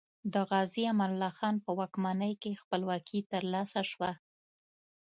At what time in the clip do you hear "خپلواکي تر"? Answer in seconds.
2.61-3.43